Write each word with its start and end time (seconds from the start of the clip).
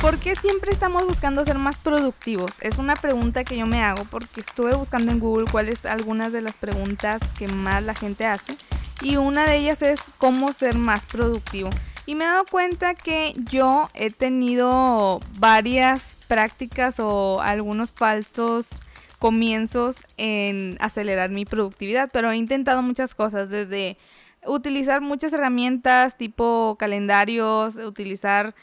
¿Por 0.00 0.20
qué 0.20 0.36
siempre 0.36 0.70
estamos 0.70 1.04
buscando 1.06 1.44
ser 1.44 1.58
más 1.58 1.78
productivos? 1.78 2.62
Es 2.62 2.78
una 2.78 2.94
pregunta 2.94 3.42
que 3.42 3.56
yo 3.56 3.66
me 3.66 3.82
hago 3.82 4.04
porque 4.04 4.40
estuve 4.40 4.74
buscando 4.74 5.10
en 5.10 5.18
Google 5.18 5.50
cuáles 5.50 5.84
algunas 5.86 6.32
de 6.32 6.40
las 6.40 6.56
preguntas 6.56 7.20
que 7.36 7.48
más 7.48 7.82
la 7.82 7.94
gente 7.94 8.24
hace 8.24 8.56
y 9.02 9.16
una 9.16 9.44
de 9.44 9.56
ellas 9.56 9.82
es 9.82 9.98
cómo 10.18 10.52
ser 10.52 10.76
más 10.76 11.04
productivo. 11.04 11.68
Y 12.06 12.14
me 12.14 12.24
he 12.24 12.28
dado 12.28 12.44
cuenta 12.48 12.94
que 12.94 13.32
yo 13.50 13.90
he 13.92 14.10
tenido 14.10 15.18
varias 15.40 16.16
prácticas 16.28 17.00
o 17.00 17.40
algunos 17.42 17.90
falsos 17.90 18.80
comienzos 19.18 19.96
en 20.16 20.78
acelerar 20.80 21.30
mi 21.30 21.44
productividad, 21.44 22.08
pero 22.12 22.30
he 22.30 22.36
intentado 22.36 22.82
muchas 22.82 23.16
cosas, 23.16 23.50
desde 23.50 23.98
utilizar 24.46 25.00
muchas 25.00 25.32
herramientas 25.32 26.16
tipo 26.16 26.76
calendarios, 26.78 27.74
utilizar 27.76 28.54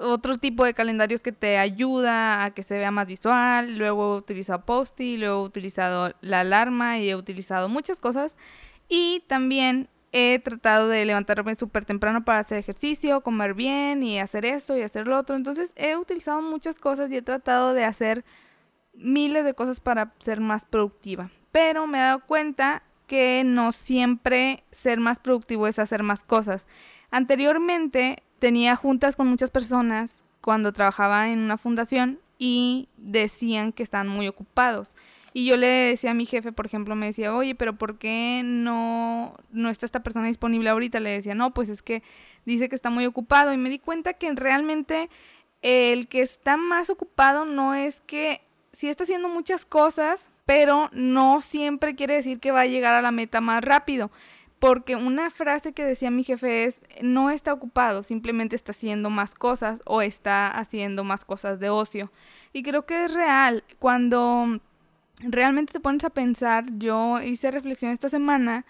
otro 0.00 0.38
tipo 0.38 0.64
de 0.64 0.74
calendarios 0.74 1.20
que 1.20 1.32
te 1.32 1.58
ayuda 1.58 2.44
a 2.44 2.50
que 2.52 2.62
se 2.62 2.78
vea 2.78 2.90
más 2.90 3.06
visual, 3.06 3.76
luego 3.78 4.14
he 4.14 4.18
utilizado 4.18 4.64
Posty, 4.64 5.16
luego 5.16 5.42
he 5.42 5.46
utilizado 5.46 6.12
la 6.20 6.40
alarma 6.40 6.98
y 6.98 7.10
he 7.10 7.16
utilizado 7.16 7.68
muchas 7.68 8.00
cosas 8.00 8.36
y 8.88 9.22
también 9.28 9.88
he 10.12 10.40
tratado 10.40 10.88
de 10.88 11.04
levantarme 11.04 11.54
súper 11.54 11.84
temprano 11.84 12.24
para 12.24 12.40
hacer 12.40 12.58
ejercicio, 12.58 13.20
comer 13.20 13.54
bien 13.54 14.02
y 14.02 14.18
hacer 14.18 14.44
eso 14.44 14.76
y 14.76 14.82
hacer 14.82 15.06
lo 15.06 15.16
otro. 15.16 15.36
Entonces 15.36 15.72
he 15.76 15.96
utilizado 15.96 16.42
muchas 16.42 16.78
cosas 16.78 17.12
y 17.12 17.16
he 17.16 17.22
tratado 17.22 17.74
de 17.74 17.84
hacer 17.84 18.24
miles 18.94 19.44
de 19.44 19.54
cosas 19.54 19.80
para 19.80 20.14
ser 20.18 20.40
más 20.40 20.64
productiva. 20.64 21.30
Pero 21.52 21.86
me 21.86 21.98
he 21.98 22.02
dado 22.02 22.26
cuenta 22.26 22.82
que 23.06 23.42
no 23.44 23.72
siempre 23.72 24.64
ser 24.70 25.00
más 25.00 25.18
productivo 25.18 25.66
es 25.66 25.78
hacer 25.78 26.02
más 26.02 26.22
cosas. 26.22 26.66
Anteriormente 27.10 28.22
tenía 28.40 28.74
juntas 28.74 29.14
con 29.14 29.28
muchas 29.28 29.50
personas 29.50 30.24
cuando 30.40 30.72
trabajaba 30.72 31.30
en 31.30 31.38
una 31.38 31.56
fundación 31.56 32.18
y 32.38 32.88
decían 32.96 33.72
que 33.72 33.84
estaban 33.84 34.08
muy 34.08 34.26
ocupados. 34.26 34.96
Y 35.32 35.46
yo 35.46 35.56
le 35.56 35.66
decía 35.68 36.10
a 36.10 36.14
mi 36.14 36.26
jefe, 36.26 36.50
por 36.50 36.66
ejemplo, 36.66 36.96
me 36.96 37.06
decía, 37.06 37.34
oye, 37.34 37.54
pero 37.54 37.76
¿por 37.76 37.98
qué 37.98 38.42
no, 38.44 39.36
no 39.52 39.68
está 39.68 39.86
esta 39.86 40.02
persona 40.02 40.26
disponible 40.26 40.70
ahorita? 40.70 40.98
Le 40.98 41.10
decía, 41.10 41.36
no, 41.36 41.54
pues 41.54 41.68
es 41.68 41.82
que 41.82 42.02
dice 42.46 42.68
que 42.68 42.74
está 42.74 42.90
muy 42.90 43.06
ocupado. 43.06 43.52
Y 43.52 43.56
me 43.56 43.68
di 43.68 43.78
cuenta 43.78 44.14
que 44.14 44.32
realmente 44.32 45.08
el 45.62 46.08
que 46.08 46.22
está 46.22 46.56
más 46.56 46.90
ocupado 46.90 47.44
no 47.44 47.74
es 47.74 48.00
que 48.00 48.40
sí 48.72 48.88
está 48.88 49.04
haciendo 49.04 49.28
muchas 49.28 49.64
cosas, 49.64 50.30
pero 50.46 50.88
no 50.92 51.40
siempre 51.40 51.94
quiere 51.94 52.14
decir 52.14 52.40
que 52.40 52.50
va 52.50 52.62
a 52.62 52.66
llegar 52.66 52.94
a 52.94 53.02
la 53.02 53.12
meta 53.12 53.40
más 53.40 53.62
rápido. 53.62 54.10
Porque 54.60 54.94
una 54.94 55.30
frase 55.30 55.72
que 55.72 55.84
decía 55.84 56.10
mi 56.10 56.22
jefe 56.22 56.64
es, 56.64 56.82
no 57.00 57.30
está 57.30 57.52
ocupado, 57.52 58.02
simplemente 58.02 58.54
está 58.54 58.72
haciendo 58.72 59.10
más 59.10 59.34
cosas 59.34 59.80
o 59.86 60.02
está 60.02 60.48
haciendo 60.48 61.02
más 61.02 61.24
cosas 61.24 61.58
de 61.58 61.70
ocio. 61.70 62.12
Y 62.52 62.62
creo 62.62 62.84
que 62.84 63.06
es 63.06 63.14
real. 63.14 63.64
Cuando 63.78 64.60
realmente 65.22 65.72
te 65.72 65.80
pones 65.80 66.04
a 66.04 66.10
pensar, 66.10 66.66
yo 66.76 67.20
hice 67.22 67.50
reflexión 67.50 67.90
esta 67.90 68.08
semana 68.08 68.66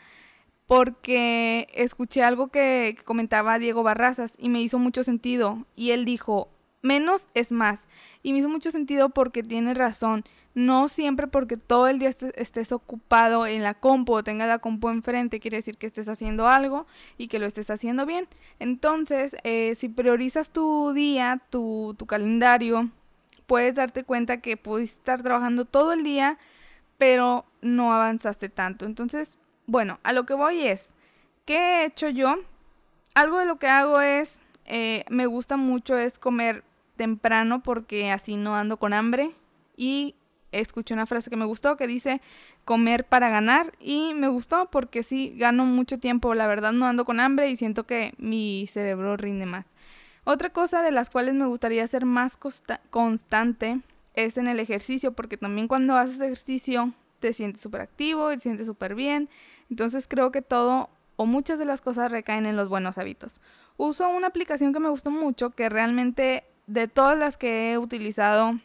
porque 0.67 1.67
escuché 1.75 2.23
algo 2.23 2.49
que, 2.49 2.97
comentaba 3.05 3.59
Diego 3.59 3.83
Barrazas 3.83 4.37
y 4.39 4.49
me 4.49 4.63
hizo 4.63 4.79
mucho 4.79 5.03
sentido. 5.03 5.67
Y 5.75 5.91
él 5.91 6.05
dijo, 6.05 6.49
menos 6.83 7.29
es 7.35 7.53
más. 7.53 7.89
Y 8.23 8.33
me 8.33 8.41
hizo 8.41 8.49
mucho 8.49 8.71
sentido 8.71 9.11
porque 9.11 9.43
tiene 9.43 9.75
razón. 9.75 10.25
No 10.55 10.89
siempre 10.89 11.29
porque 11.29 11.57
todo 11.57 11.87
el 11.87 11.99
día 11.99 12.09
estés, 12.09 12.73
ocupado 12.73 13.47
en 13.47 13.63
la 13.63 13.75
compu 13.75 14.15
o 14.15 14.25
tengas 14.25 14.49
la 14.49 14.59
compu 14.59 14.89
enfrente 14.89 15.39
quiere 15.39 15.59
decir 15.59 15.77
que 15.77 15.87
estés 15.87 16.09
haciendo 16.09 16.49
algo 16.49 16.87
y 17.17 17.29
que 17.29 17.39
lo 17.39 17.47
estés 17.47 17.71
haciendo 17.71 18.05
bien. 18.05 18.27
Entonces, 18.59 19.37
eh, 19.45 19.75
si 19.77 19.89
priorizas 19.89 20.51
tu 20.51 20.93
día, 20.93 21.41
tu, 21.51 21.95
tu 21.97 22.07
calendario, 22.07 22.91
puedes 23.47 23.77
darte 23.77 24.03
cuenta 24.03 24.41
que 24.41 24.57
puedes 24.57 24.95
estar 24.95 25.23
trabajando 25.23 25.65
todo 25.65 25.93
el 25.93 26.03
día, 26.03 26.39
pero 26.99 27.45
no 27.63 27.93
avanzaste 27.93 28.49
tanto. 28.49 28.87
Entonces, 28.87 29.39
bueno, 29.67 30.01
a 30.03 30.13
lo 30.13 30.27
que 30.27 30.35
voy 30.35 30.67
es, 30.67 30.95
¿qué 31.45 31.57
he 31.57 31.85
hecho 31.85 32.09
yo? 32.09 32.35
Algo 33.15 33.39
de 33.39 33.47
lo 33.47 33.59
que 33.59 33.69
hago 33.69 34.01
es, 34.01 34.43
eh, 34.67 35.05
me 35.11 35.27
gusta 35.27 35.57
mucho 35.57 35.97
es 35.97 36.19
comer 36.19 36.63
temprano 37.01 37.63
porque 37.63 38.13
así 38.13 38.37
no 38.37 38.55
ando 38.55 38.77
con 38.77 38.93
hambre 38.93 39.31
y 39.75 40.15
escuché 40.53 40.93
una 40.93 41.07
frase 41.07 41.31
que 41.31 41.37
me 41.37 41.47
gustó 41.47 41.79
que 41.79 41.87
dice 41.87 42.21
comer 42.67 43.07
para 43.07 43.31
ganar 43.31 43.73
y 43.81 44.13
me 44.13 44.29
gustó 44.29 44.69
porque 44.71 45.03
sí 45.03 45.33
gano 45.39 45.65
mucho 45.65 45.99
tiempo, 45.99 46.35
la 46.35 46.47
verdad 46.47 46.73
no 46.73 46.85
ando 46.85 47.07
con 47.07 47.19
hambre 47.19 47.49
y 47.49 47.57
siento 47.57 47.87
que 47.87 48.13
mi 48.19 48.67
cerebro 48.67 49.17
rinde 49.17 49.47
más. 49.47 49.69
Otra 50.25 50.51
cosa 50.51 50.83
de 50.83 50.91
las 50.91 51.09
cuales 51.09 51.33
me 51.33 51.47
gustaría 51.47 51.87
ser 51.87 52.05
más 52.05 52.39
constante 52.91 53.81
es 54.13 54.37
en 54.37 54.47
el 54.47 54.61
ejercicio, 54.61 55.13
porque 55.13 55.39
también 55.39 55.69
cuando 55.69 55.97
haces 55.97 56.21
ejercicio 56.21 56.93
te 57.19 57.33
sientes 57.33 57.63
súper 57.63 57.81
activo 57.81 58.31
y 58.31 58.35
te 58.35 58.43
sientes 58.43 58.67
súper 58.67 58.95
bien. 58.95 59.31
Entonces 59.71 60.07
creo 60.07 60.31
que 60.31 60.43
todo 60.43 60.91
o 61.17 61.25
muchas 61.25 61.59
de 61.59 61.65
las 61.65 61.81
cosas 61.81 62.13
recaen 62.13 62.45
en 62.45 62.57
los 62.57 62.69
buenos 62.69 62.99
hábitos. 62.99 63.41
Uso 63.79 64.07
una 64.11 64.27
aplicación 64.27 64.75
que 64.75 64.81
me 64.81 64.91
gustó 64.91 65.11
mucho, 65.11 65.49
que 65.49 65.71
realmente 65.71 66.45
de 66.71 66.87
todas 66.87 67.19
las 67.19 67.37
que 67.37 67.73
he 67.73 67.79
utilizado, 67.79 68.59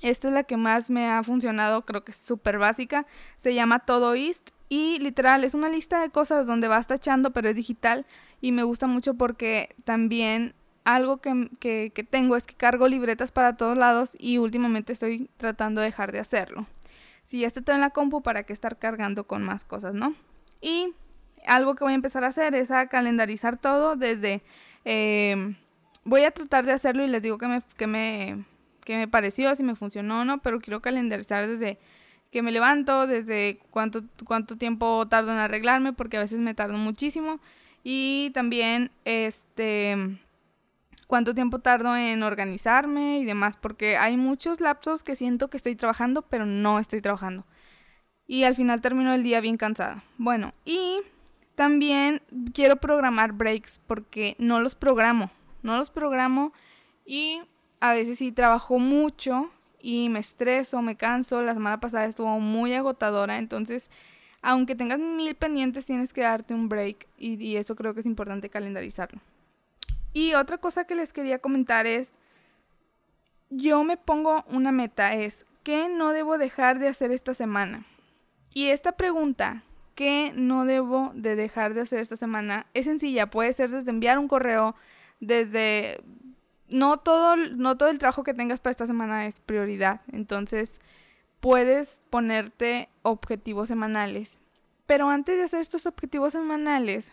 esta 0.00 0.28
es 0.28 0.34
la 0.34 0.44
que 0.44 0.56
más 0.56 0.88
me 0.88 1.08
ha 1.10 1.22
funcionado, 1.22 1.84
creo 1.84 2.02
que 2.02 2.12
es 2.12 2.16
súper 2.16 2.58
básica. 2.58 3.06
Se 3.36 3.52
llama 3.54 3.80
Todoist 3.80 4.50
y 4.70 4.98
literal 5.00 5.44
es 5.44 5.52
una 5.52 5.68
lista 5.68 6.00
de 6.00 6.10
cosas 6.10 6.46
donde 6.46 6.68
vas 6.68 6.86
tachando, 6.86 7.32
pero 7.32 7.48
es 7.48 7.56
digital 7.56 8.06
y 8.40 8.52
me 8.52 8.62
gusta 8.62 8.86
mucho 8.86 9.14
porque 9.14 9.74
también 9.84 10.54
algo 10.84 11.18
que, 11.18 12.06
tengo 12.10 12.36
es 12.36 12.44
que 12.44 12.54
cargo 12.54 12.88
libretas 12.88 13.32
para 13.32 13.56
todos 13.56 13.76
lados 13.76 14.16
y 14.18 14.38
últimamente 14.38 14.94
estoy 14.94 15.28
tratando 15.36 15.82
de 15.82 15.88
dejar 15.88 16.12
de 16.12 16.20
hacerlo. 16.20 16.66
Si 17.22 17.40
ya 17.40 17.48
estoy 17.48 17.64
todo 17.64 17.74
en 17.74 17.82
la 17.82 17.90
compu, 17.90 18.22
¿para 18.22 18.44
qué 18.44 18.54
estar 18.54 18.78
cargando 18.78 19.26
con 19.26 19.42
más 19.42 19.64
cosas, 19.64 19.92
no? 19.92 20.14
Y 20.62 20.94
algo 21.46 21.74
que 21.74 21.84
voy 21.84 21.92
a 21.92 21.96
empezar 21.96 22.24
a 22.24 22.28
hacer 22.28 22.54
es 22.54 22.70
a 22.70 22.86
calendarizar 22.86 23.58
todo 23.58 23.94
desde... 23.94 24.42
Em, 24.84 25.56
voy 26.06 26.22
a 26.22 26.30
tratar 26.30 26.64
de 26.64 26.72
hacerlo 26.72 27.04
y 27.04 27.08
les 27.08 27.22
digo 27.22 27.36
que 27.36 27.48
me, 27.48 27.62
que 27.76 27.86
me, 27.86 28.44
me 28.88 29.08
pareció, 29.08 29.54
si 29.54 29.62
me 29.62 29.74
funcionó 29.74 30.20
o 30.20 30.24
no, 30.24 30.38
pero 30.38 30.60
quiero 30.60 30.80
calendarizar 30.80 31.46
desde 31.46 31.78
que 32.30 32.42
me 32.42 32.52
levanto, 32.52 33.06
desde 33.06 33.58
cuánto, 33.70 34.02
cuánto 34.24 34.56
tiempo 34.56 35.06
tardo 35.08 35.32
en 35.32 35.38
arreglarme, 35.38 35.92
porque 35.92 36.16
a 36.16 36.20
veces 36.20 36.40
me 36.40 36.54
tardo 36.54 36.78
muchísimo. 36.78 37.40
Y 37.82 38.30
también, 38.34 38.90
este 39.04 40.18
cuánto 41.06 41.34
tiempo 41.34 41.60
tardo 41.60 41.96
en 41.96 42.22
organizarme 42.22 43.20
y 43.20 43.24
demás, 43.24 43.56
porque 43.56 43.96
hay 43.96 44.16
muchos 44.16 44.60
lapsos 44.60 45.02
que 45.02 45.14
siento 45.14 45.48
que 45.48 45.56
estoy 45.56 45.76
trabajando, 45.76 46.22
pero 46.22 46.46
no 46.46 46.78
estoy 46.78 47.00
trabajando. 47.00 47.44
Y 48.26 48.42
al 48.42 48.56
final 48.56 48.80
termino 48.80 49.14
el 49.14 49.22
día 49.22 49.40
bien 49.40 49.56
cansada. 49.56 50.02
Bueno, 50.18 50.52
y 50.64 51.00
también 51.54 52.22
quiero 52.52 52.76
programar 52.76 53.32
breaks 53.32 53.80
porque 53.86 54.34
no 54.38 54.60
los 54.60 54.74
programo, 54.74 55.30
no 55.66 55.76
los 55.76 55.90
programo 55.90 56.52
y 57.04 57.42
a 57.80 57.92
veces 57.92 58.18
sí 58.18 58.32
trabajo 58.32 58.78
mucho 58.78 59.50
y 59.80 60.08
me 60.08 60.20
estreso, 60.20 60.80
me 60.80 60.96
canso. 60.96 61.42
La 61.42 61.54
semana 61.54 61.78
pasada 61.80 62.06
estuvo 62.06 62.40
muy 62.40 62.72
agotadora, 62.72 63.38
entonces 63.38 63.90
aunque 64.42 64.76
tengas 64.76 65.00
mil 65.00 65.34
pendientes 65.34 65.86
tienes 65.86 66.12
que 66.12 66.20
darte 66.20 66.54
un 66.54 66.68
break 66.68 67.08
y, 67.18 67.56
eso 67.56 67.74
creo 67.74 67.94
que 67.94 68.00
es 68.00 68.06
importante 68.06 68.48
calendarizarlo. 68.48 69.20
Y 70.12 70.34
otra 70.34 70.58
cosa 70.58 70.84
que 70.84 70.94
les 70.94 71.12
quería 71.12 71.40
comentar 71.40 71.84
es, 71.86 72.14
yo 73.50 73.82
me 73.82 73.96
pongo 73.96 74.44
una 74.48 74.70
meta, 74.70 75.14
es, 75.14 75.44
¿qué 75.64 75.88
no 75.88 76.12
debo 76.12 76.38
dejar 76.38 76.78
de 76.78 76.86
hacer 76.86 77.10
esta 77.10 77.34
semana? 77.34 77.86
Y 78.54 78.68
esta 78.68 78.92
pregunta, 78.92 79.64
¿qué 79.96 80.32
no 80.36 80.64
debo 80.64 81.10
de 81.14 81.34
dejar 81.34 81.74
de 81.74 81.80
hacer 81.80 81.98
esta 81.98 82.16
semana? 82.16 82.66
Es 82.72 82.86
sencilla, 82.86 83.28
puede 83.28 83.52
ser 83.52 83.70
desde 83.70 83.90
enviar 83.90 84.16
un 84.16 84.28
correo, 84.28 84.76
desde... 85.20 86.02
No 86.68 86.96
todo, 86.96 87.36
no 87.36 87.76
todo 87.76 87.90
el 87.90 88.00
trabajo 88.00 88.24
que 88.24 88.34
tengas 88.34 88.58
para 88.58 88.72
esta 88.72 88.86
semana 88.88 89.26
es 89.26 89.38
prioridad, 89.38 90.00
entonces 90.10 90.80
puedes 91.38 92.02
ponerte 92.10 92.88
objetivos 93.02 93.68
semanales. 93.68 94.40
Pero 94.86 95.08
antes 95.08 95.36
de 95.36 95.44
hacer 95.44 95.60
estos 95.60 95.86
objetivos 95.86 96.32
semanales, 96.32 97.12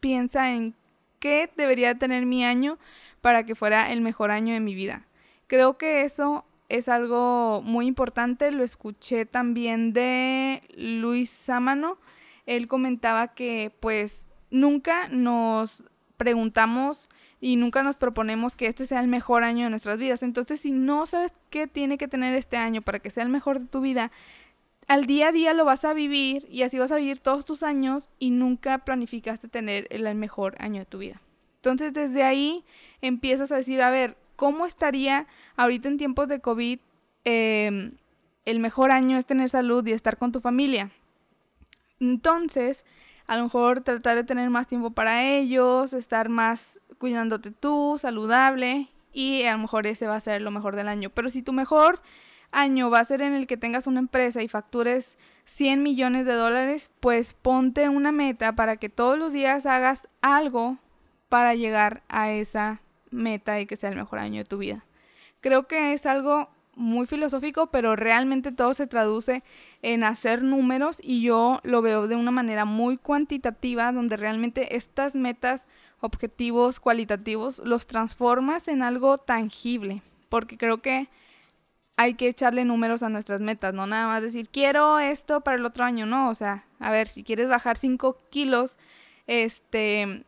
piensa 0.00 0.50
en 0.50 0.74
qué 1.20 1.48
debería 1.56 1.96
tener 1.96 2.26
mi 2.26 2.44
año 2.44 2.78
para 3.20 3.44
que 3.44 3.54
fuera 3.54 3.92
el 3.92 4.00
mejor 4.00 4.32
año 4.32 4.52
de 4.52 4.60
mi 4.60 4.74
vida. 4.74 5.06
Creo 5.46 5.78
que 5.78 6.02
eso 6.02 6.44
es 6.68 6.88
algo 6.88 7.62
muy 7.62 7.86
importante, 7.86 8.50
lo 8.52 8.64
escuché 8.64 9.26
también 9.26 9.92
de 9.92 10.62
Luis 10.76 11.30
Sámano. 11.30 11.98
Él 12.46 12.68
comentaba 12.68 13.28
que 13.28 13.72
pues 13.80 14.28
nunca 14.50 15.08
nos 15.08 15.84
preguntamos 16.20 17.08
y 17.40 17.56
nunca 17.56 17.82
nos 17.82 17.96
proponemos 17.96 18.54
que 18.54 18.66
este 18.66 18.84
sea 18.84 19.00
el 19.00 19.08
mejor 19.08 19.42
año 19.42 19.64
de 19.64 19.70
nuestras 19.70 19.96
vidas. 19.96 20.22
Entonces, 20.22 20.60
si 20.60 20.70
no 20.70 21.06
sabes 21.06 21.32
qué 21.48 21.66
tiene 21.66 21.96
que 21.96 22.08
tener 22.08 22.34
este 22.34 22.58
año 22.58 22.82
para 22.82 22.98
que 22.98 23.10
sea 23.10 23.22
el 23.22 23.30
mejor 23.30 23.58
de 23.58 23.64
tu 23.64 23.80
vida, 23.80 24.12
al 24.86 25.06
día 25.06 25.28
a 25.28 25.32
día 25.32 25.54
lo 25.54 25.64
vas 25.64 25.86
a 25.86 25.94
vivir 25.94 26.46
y 26.50 26.60
así 26.60 26.78
vas 26.78 26.92
a 26.92 26.96
vivir 26.96 27.20
todos 27.20 27.46
tus 27.46 27.62
años 27.62 28.10
y 28.18 28.32
nunca 28.32 28.76
planificaste 28.84 29.48
tener 29.48 29.86
el 29.88 30.14
mejor 30.14 30.56
año 30.58 30.80
de 30.80 30.84
tu 30.84 30.98
vida. 30.98 31.22
Entonces 31.56 31.94
desde 31.94 32.22
ahí 32.22 32.66
empiezas 33.00 33.50
a 33.50 33.56
decir, 33.56 33.80
a 33.80 33.90
ver, 33.90 34.18
¿cómo 34.36 34.66
estaría 34.66 35.26
ahorita 35.56 35.88
en 35.88 35.96
tiempos 35.96 36.28
de 36.28 36.40
COVID? 36.40 36.80
Em, 37.24 37.92
el 38.44 38.60
mejor 38.60 38.90
año 38.90 39.16
es 39.16 39.24
tener 39.24 39.48
salud 39.48 39.86
y 39.86 39.92
estar 39.92 40.18
con 40.18 40.32
tu 40.32 40.40
familia. 40.40 40.90
Entonces, 41.98 42.84
a 43.30 43.36
lo 43.36 43.44
mejor 43.44 43.82
tratar 43.82 44.16
de 44.16 44.24
tener 44.24 44.50
más 44.50 44.66
tiempo 44.66 44.90
para 44.90 45.22
ellos, 45.22 45.92
estar 45.92 46.28
más 46.28 46.80
cuidándote 46.98 47.52
tú, 47.52 47.96
saludable, 47.96 48.88
y 49.12 49.44
a 49.44 49.52
lo 49.52 49.58
mejor 49.58 49.86
ese 49.86 50.08
va 50.08 50.16
a 50.16 50.20
ser 50.20 50.42
lo 50.42 50.50
mejor 50.50 50.74
del 50.74 50.88
año. 50.88 51.10
Pero 51.10 51.30
si 51.30 51.40
tu 51.40 51.52
mejor 51.52 52.02
año 52.50 52.90
va 52.90 52.98
a 52.98 53.04
ser 53.04 53.22
en 53.22 53.34
el 53.34 53.46
que 53.46 53.56
tengas 53.56 53.86
una 53.86 54.00
empresa 54.00 54.42
y 54.42 54.48
factures 54.48 55.16
100 55.44 55.80
millones 55.80 56.26
de 56.26 56.32
dólares, 56.32 56.90
pues 56.98 57.34
ponte 57.34 57.88
una 57.88 58.10
meta 58.10 58.56
para 58.56 58.78
que 58.78 58.88
todos 58.88 59.16
los 59.16 59.32
días 59.32 59.64
hagas 59.64 60.08
algo 60.22 60.78
para 61.28 61.54
llegar 61.54 62.02
a 62.08 62.32
esa 62.32 62.82
meta 63.12 63.60
y 63.60 63.66
que 63.66 63.76
sea 63.76 63.90
el 63.90 63.96
mejor 63.96 64.18
año 64.18 64.38
de 64.38 64.44
tu 64.44 64.58
vida. 64.58 64.84
Creo 65.40 65.68
que 65.68 65.92
es 65.92 66.04
algo 66.04 66.50
muy 66.74 67.06
filosófico, 67.06 67.68
pero 67.68 67.96
realmente 67.96 68.52
todo 68.52 68.74
se 68.74 68.86
traduce 68.86 69.42
en 69.82 70.04
hacer 70.04 70.42
números 70.42 70.98
y 71.02 71.22
yo 71.22 71.60
lo 71.62 71.82
veo 71.82 72.08
de 72.08 72.16
una 72.16 72.30
manera 72.30 72.64
muy 72.64 72.96
cuantitativa, 72.96 73.92
donde 73.92 74.16
realmente 74.16 74.76
estas 74.76 75.16
metas, 75.16 75.68
objetivos 76.00 76.80
cualitativos, 76.80 77.60
los 77.64 77.86
transformas 77.86 78.68
en 78.68 78.82
algo 78.82 79.18
tangible, 79.18 80.02
porque 80.28 80.56
creo 80.56 80.80
que 80.80 81.08
hay 81.96 82.14
que 82.14 82.28
echarle 82.28 82.64
números 82.64 83.02
a 83.02 83.10
nuestras 83.10 83.42
metas, 83.42 83.74
no 83.74 83.86
nada 83.86 84.06
más 84.06 84.22
decir, 84.22 84.48
quiero 84.48 84.98
esto 84.98 85.42
para 85.42 85.58
el 85.58 85.66
otro 85.66 85.84
año, 85.84 86.06
no, 86.06 86.30
o 86.30 86.34
sea, 86.34 86.64
a 86.78 86.90
ver, 86.90 87.08
si 87.08 87.22
quieres 87.22 87.48
bajar 87.48 87.76
5 87.76 88.16
kilos, 88.30 88.78
este, 89.26 90.24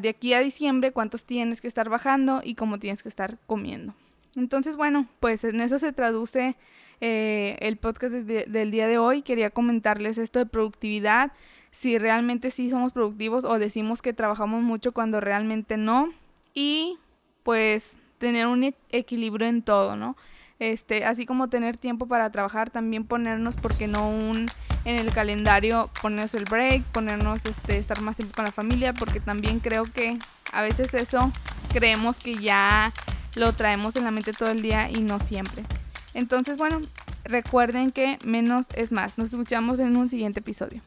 de 0.00 0.08
aquí 0.08 0.34
a 0.34 0.40
diciembre, 0.40 0.90
cuántos 0.92 1.24
tienes 1.24 1.60
que 1.60 1.68
estar 1.68 1.88
bajando 1.88 2.40
y 2.42 2.56
cómo 2.56 2.78
tienes 2.80 3.04
que 3.04 3.08
estar 3.08 3.38
comiendo. 3.46 3.94
Entonces, 4.36 4.76
bueno, 4.76 5.06
pues 5.20 5.44
en 5.44 5.60
eso 5.60 5.78
se 5.78 5.92
traduce 5.92 6.56
eh, 7.00 7.56
el 7.60 7.78
podcast 7.78 8.14
del 8.14 8.70
día 8.70 8.86
de 8.86 8.98
hoy. 8.98 9.22
Quería 9.22 9.50
comentarles 9.50 10.18
esto 10.18 10.38
de 10.38 10.46
productividad, 10.46 11.32
si 11.70 11.98
realmente 11.98 12.50
sí 12.50 12.70
somos 12.70 12.92
productivos 12.92 13.44
o 13.44 13.58
decimos 13.58 14.02
que 14.02 14.12
trabajamos 14.12 14.62
mucho 14.62 14.92
cuando 14.92 15.20
realmente 15.20 15.76
no. 15.76 16.10
Y 16.54 16.98
pues 17.42 17.98
tener 18.18 18.46
un 18.46 18.74
equilibrio 18.90 19.46
en 19.46 19.62
todo, 19.62 19.96
¿no? 19.96 20.16
Este, 20.58 21.04
así 21.04 21.26
como 21.26 21.48
tener 21.48 21.76
tiempo 21.76 22.06
para 22.06 22.30
trabajar, 22.30 22.70
también 22.70 23.04
ponernos, 23.04 23.56
porque 23.56 23.86
no 23.88 24.08
un 24.08 24.48
en 24.84 24.96
el 24.96 25.12
calendario 25.12 25.90
ponernos 26.00 26.34
el 26.34 26.44
break, 26.44 26.82
ponernos 26.84 27.44
este 27.44 27.76
estar 27.76 28.00
más 28.00 28.16
tiempo 28.16 28.34
con 28.36 28.44
la 28.44 28.52
familia, 28.52 28.94
porque 28.94 29.20
también 29.20 29.60
creo 29.60 29.84
que 29.84 30.18
a 30.52 30.62
veces 30.62 30.94
eso 30.94 31.30
creemos 31.72 32.18
que 32.18 32.36
ya 32.36 32.92
lo 33.36 33.52
traemos 33.52 33.94
en 33.94 34.04
la 34.04 34.10
mente 34.10 34.32
todo 34.32 34.50
el 34.50 34.62
día 34.62 34.90
y 34.90 35.02
no 35.02 35.20
siempre. 35.20 35.62
Entonces, 36.14 36.56
bueno, 36.56 36.80
recuerden 37.24 37.92
que 37.92 38.18
menos 38.24 38.66
es 38.74 38.90
más. 38.90 39.18
Nos 39.18 39.28
escuchamos 39.28 39.78
en 39.78 39.96
un 39.96 40.10
siguiente 40.10 40.40
episodio. 40.40 40.80